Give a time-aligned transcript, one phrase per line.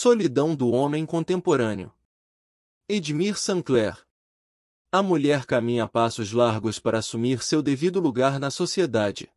[0.00, 1.92] Solidão do homem contemporâneo.
[2.88, 3.98] Edmir Sancler.
[4.92, 9.28] A mulher caminha passos largos para assumir seu devido lugar na sociedade.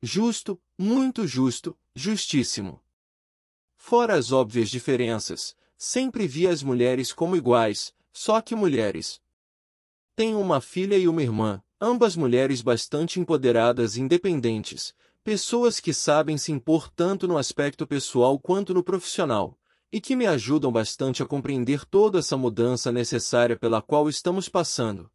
[0.00, 2.80] Justo, muito justo, justíssimo.
[3.76, 9.20] Fora as óbvias diferenças, sempre vi as mulheres como iguais, só que mulheres.
[10.14, 14.94] Tenho uma filha e uma irmã, ambas mulheres bastante empoderadas e independentes,
[15.24, 19.58] pessoas que sabem se impor tanto no aspecto pessoal quanto no profissional,
[19.94, 25.08] e que me ajudam bastante a compreender toda essa mudança necessária pela qual estamos passando.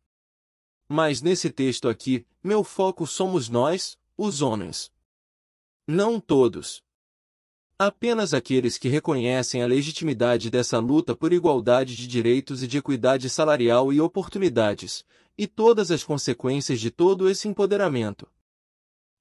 [0.87, 4.89] Mas nesse texto aqui, meu foco somos nós, os homens.
[5.85, 6.81] Não todos.
[7.77, 13.29] Apenas aqueles que reconhecem a legitimidade dessa luta por igualdade de direitos e de equidade
[13.29, 15.03] salarial e oportunidades,
[15.37, 18.25] e todas as consequências de todo esse empoderamento.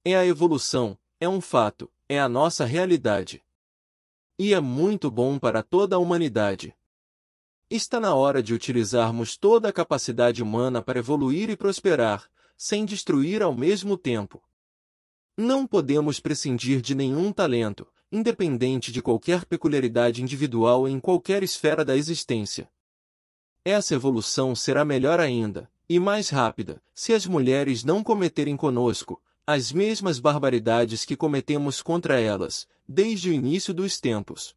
[0.05, 3.43] É a evolução, é um fato, é a nossa realidade.
[4.41, 6.73] E é muito bom para toda a humanidade.
[7.69, 12.23] Está na hora de utilizarmos toda a capacidade humana para evoluir e prosperar,
[12.55, 14.41] sem destruir ao mesmo tempo.
[15.35, 21.97] Não podemos prescindir de nenhum talento, independente de qualquer peculiaridade individual em qualquer esfera da
[21.97, 22.71] existência.
[23.65, 29.71] Essa evolução será melhor ainda, e mais rápida, se as mulheres não cometerem conosco as
[29.71, 34.55] mesmas barbaridades que cometemos contra elas, desde o início dos tempos.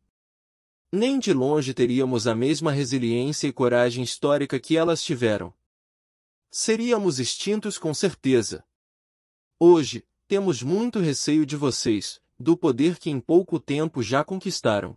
[0.93, 5.51] Nem de longe teríamos a mesma resiliência e coragem histórica que elas tiveram.
[6.51, 8.63] Seríamos extintos com certeza.
[9.59, 14.95] Hoje, temos muito receio de vocês, do poder que em pouco tempo já conquistaram.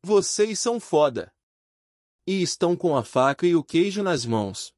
[0.00, 1.34] Vocês são foda.
[2.24, 4.72] E estão com a faca e o queijo nas mãos.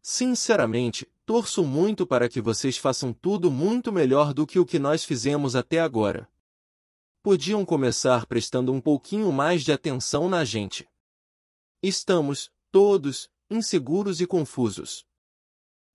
[0.00, 5.04] Sinceramente, torço muito para que vocês façam tudo muito melhor do que o que nós
[5.04, 6.28] fizemos até agora.
[7.22, 10.86] Podiam começar prestando um pouquinho mais de atenção na gente.
[11.82, 15.06] Estamos, todos, inseguros e confusos.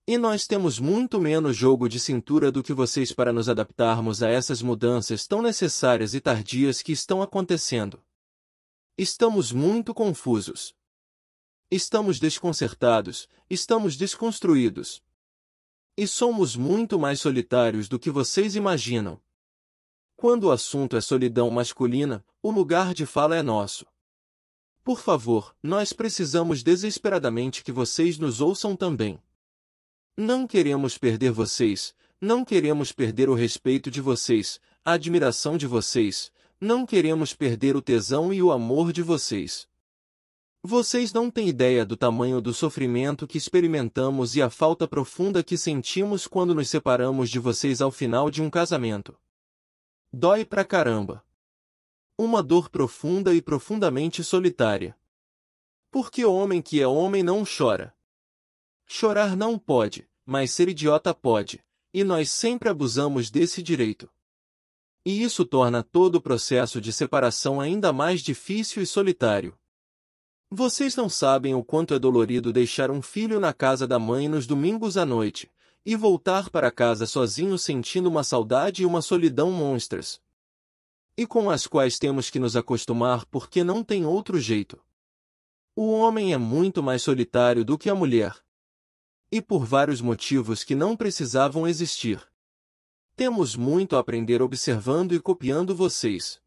[0.06, 4.28] E nós temos muito menos jogo de cintura do que vocês para nos adaptarmos a
[4.28, 8.02] essas mudanças tão necessárias e tardias que estão acontecendo.
[8.98, 10.74] Estamos muito confusos.
[11.70, 15.00] Estamos desconcertados, estamos desconstruídos.
[15.96, 19.20] E somos muito mais solitários do que vocês imaginam.
[20.16, 23.86] Quando o assunto é solidão masculina, o lugar de fala é nosso.
[24.82, 29.18] Por favor, nós precisamos desesperadamente que vocês nos ouçam também.
[30.16, 36.30] Não queremos perder vocês, não queremos perder o respeito de vocês, a admiração de vocês,
[36.60, 39.66] não queremos perder o tesão e o amor de vocês.
[40.62, 45.56] Vocês não têm ideia do tamanho do sofrimento que experimentamos e a falta profunda que
[45.56, 49.18] sentimos quando nos separamos de vocês ao final de um casamento.
[50.12, 51.24] Dói pra caramba.
[52.18, 54.94] Uma dor profunda e profundamente solitária.
[55.90, 57.94] Porque homem que é homem não chora.
[58.86, 64.10] Chorar não pode, mas ser idiota pode, e nós sempre abusamos desse direito.
[65.06, 69.58] E isso torna todo o processo de separação ainda mais difícil e solitário.
[70.52, 74.48] Vocês não sabem o quanto é dolorido deixar um filho na casa da mãe nos
[74.48, 75.48] domingos à noite,
[75.86, 80.20] e voltar para casa sozinho sentindo uma saudade e uma solidão monstras.
[81.16, 84.76] E com as quais temos que nos acostumar porque não tem outro jeito.
[85.76, 88.34] O homem é muito mais solitário do que a mulher,
[89.30, 92.20] e por vários motivos que não precisavam existir.
[93.14, 96.40] Temos muito a aprender observando e copiando vocês.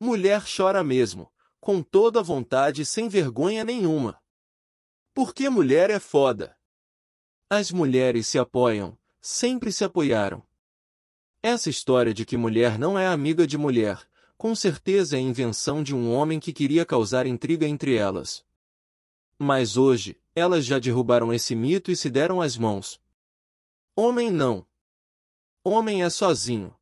[0.00, 1.30] Mulher chora mesmo,
[1.64, 4.20] com toda vontade e sem vergonha nenhuma.
[5.14, 6.54] Porque mulher é foda.
[7.48, 10.46] As mulheres se apoiam, sempre se apoiaram.
[11.42, 15.94] Essa história de que mulher não é amiga de mulher, com certeza é invenção de
[15.94, 18.44] um homem que queria causar intriga entre elas.
[19.38, 23.00] Mas hoje, elas já derrubaram esse mito e se deram as mãos.
[23.96, 24.66] Homem não.
[25.64, 26.76] Homem é sozinho.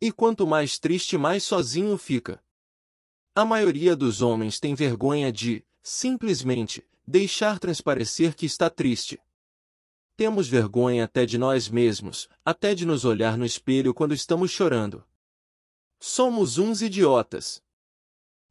[0.00, 2.43] E quanto mais triste, mais sozinho fica.
[3.36, 9.20] A maioria dos homens tem vergonha de, simplesmente, deixar transparecer que está triste.
[10.16, 15.04] Temos vergonha até de nós mesmos, até de nos olhar no espelho quando estamos chorando.
[15.98, 17.60] Somos uns idiotas.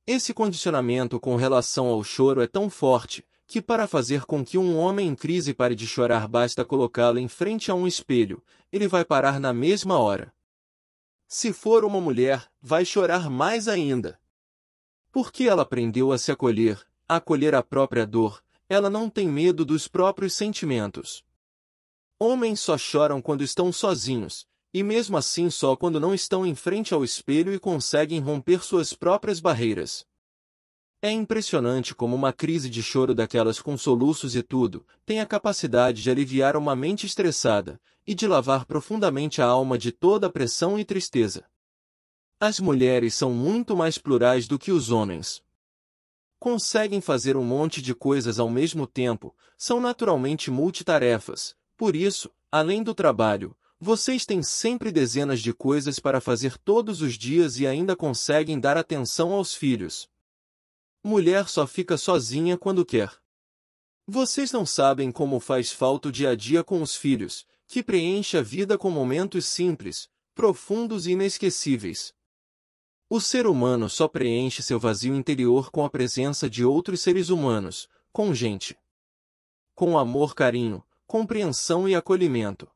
[0.05, 4.77] Esse condicionamento com relação ao choro é tão forte, que para fazer com que um
[4.77, 9.05] homem em crise pare de chorar basta colocá-lo em frente a um espelho, ele vai
[9.05, 10.33] parar na mesma hora.
[11.25, 14.19] Se for uma mulher, vai chorar mais ainda.
[15.13, 19.63] Porque ela aprendeu a se acolher, a acolher a própria dor, ela não tem medo
[19.63, 21.23] dos próprios sentimentos.
[22.19, 26.95] Homens só choram quando estão sozinhos, e mesmo assim só quando não estão em frente
[26.95, 30.03] ao espelho e conseguem romper suas próprias barreiras.
[30.99, 36.01] É impressionante como uma crise de choro daquelas com soluços e tudo, tem a capacidade
[36.01, 40.79] de aliviar uma mente estressada, e de lavar profundamente a alma de toda a pressão
[40.79, 41.45] e tristeza.
[42.45, 45.41] As mulheres são muito mais plurais do que os homens.
[46.37, 52.83] Conseguem fazer um monte de coisas ao mesmo tempo, são naturalmente multitarefas, por isso, além
[52.83, 57.95] do trabalho, vocês têm sempre dezenas de coisas para fazer todos os dias e ainda
[57.95, 60.09] conseguem dar atenção aos filhos.
[61.01, 63.09] Mulher só fica sozinha quando quer.
[64.05, 68.37] Vocês não sabem como faz falta o dia a dia com os filhos, que preenche
[68.37, 72.13] a vida com momentos simples, profundos e inesquecíveis.
[73.15, 77.87] O ser humano só preenche seu vazio interior com a presença de outros seres humanos,
[78.11, 78.75] com gente.
[79.75, 82.67] Com amor, carinho, compreensão e acolhimento.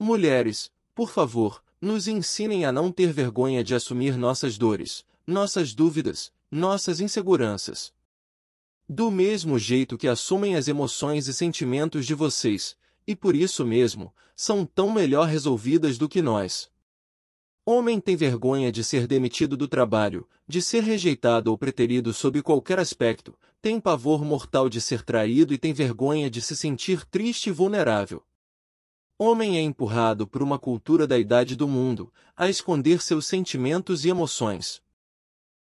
[0.00, 6.32] Mulheres, por favor, nos ensinem a não ter vergonha de assumir nossas dores, nossas dúvidas,
[6.50, 7.94] nossas inseguranças.
[8.88, 12.76] Do mesmo jeito que assumem as emoções e sentimentos de vocês,
[13.06, 16.68] e por isso mesmo, são tão melhor resolvidas do que nós.
[17.68, 22.78] Homem tem vergonha de ser demitido do trabalho, de ser rejeitado ou preterido sob qualquer
[22.78, 27.52] aspecto, tem pavor mortal de ser traído e tem vergonha de se sentir triste e
[27.52, 28.24] vulnerável.
[29.18, 34.10] Homem é empurrado por uma cultura da idade do mundo, a esconder seus sentimentos e
[34.10, 34.80] emoções.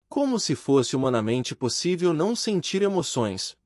[0.08, 3.58] Como se fosse humanamente possível não sentir emoções.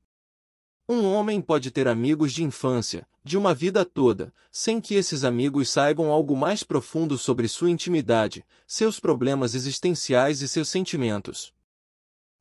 [0.89, 5.69] Um homem pode ter amigos de infância, de uma vida toda, sem que esses amigos
[5.69, 11.53] saibam algo mais profundo sobre sua intimidade, seus problemas existenciais e seus sentimentos.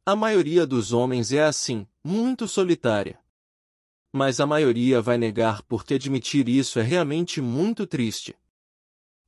[0.05, 3.21] A maioria dos homens é assim, muito solitária.
[4.13, 8.35] Mas a maioria vai negar porque admitir isso é realmente muito triste.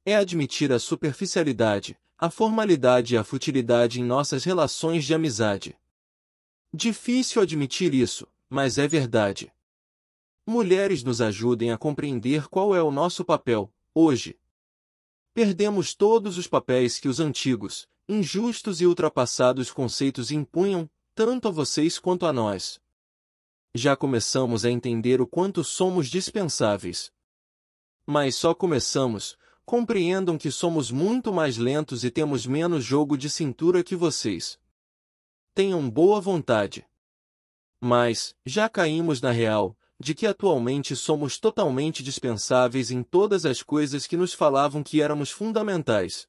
[0.04, 5.78] É admitir a superficialidade, a formalidade e a futilidade em nossas relações de amizade.
[6.72, 9.52] Difícil admitir isso, mas é verdade.
[10.46, 14.38] Mulheres nos ajudem a compreender qual é o nosso papel, hoje.
[15.32, 21.99] Perdemos todos os papéis que os antigos, injustos e ultrapassados conceitos impunham, tanto a vocês
[21.99, 22.79] quanto a nós.
[23.75, 27.11] Já começamos a entender o quanto somos dispensáveis.
[28.06, 33.82] Mas só começamos, compreendam que somos muito mais lentos e temos menos jogo de cintura
[33.82, 34.58] que vocês.
[35.55, 36.87] Tenham boa vontade.
[37.81, 44.06] Mas, já caímos na real, de que atualmente somos totalmente dispensáveis em todas as coisas
[44.06, 46.29] que nos falavam que éramos fundamentais.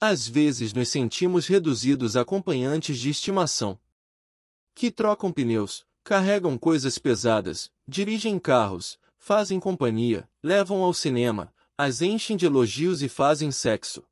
[0.00, 3.78] Às vezes nos sentimos reduzidos a acompanhantes de estimação.
[4.74, 12.36] Que trocam pneus, carregam coisas pesadas, dirigem carros, fazem companhia, levam ao cinema, as enchem
[12.36, 14.02] de elogios e fazem sexo.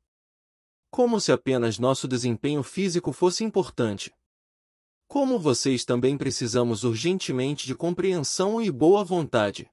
[0.91, 4.13] Como se apenas nosso desempenho físico fosse importante.
[5.09, 9.67] Como vocês também precisamos urgentemente de compreensão e boa vontade.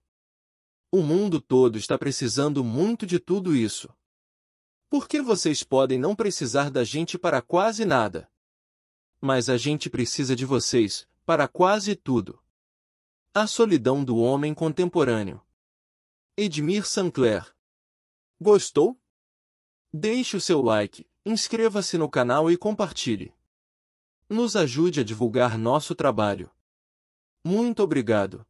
[0.91, 3.95] O mundo todo está precisando muito de tudo isso.
[4.89, 8.33] Por que vocês podem não precisar da gente para quase nada?
[9.21, 12.43] Mas a gente precisa de vocês, para quase tudo.
[13.35, 15.43] A solidão do homem contemporâneo.
[16.35, 17.55] Edmir Sancler
[18.41, 18.99] Gostou?
[19.93, 23.36] Deixe o seu like, inscreva-se no canal e compartilhe.
[24.29, 26.51] Nos ajude a divulgar nosso trabalho.
[27.45, 28.45] Muito obrigado.